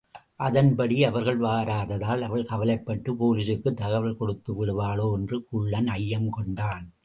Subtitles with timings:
[0.35, 6.93] அதன்படி அவர்கள் வராததால் அவள் கவலைப்பட்டுப் போலீசுக்குத் தகவல் கொடுத்துவிடுவாளோ என்று குள்ளன் ஐயம் கொண்டான்.